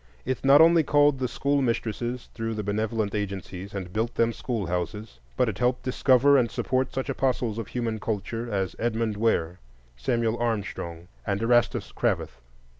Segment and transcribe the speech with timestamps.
[0.25, 5.19] It not only called the school mistresses through the benevolent agencies and built them schoolhouses,
[5.37, 9.59] but it helped discover and support such apostles of human culture as Edmund Ware,
[9.95, 12.41] Samuel Armstrong, and Erastus Cravath.